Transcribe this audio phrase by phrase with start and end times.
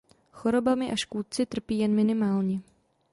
[0.31, 2.61] Chorobami a škůdci trpí jen minimálně.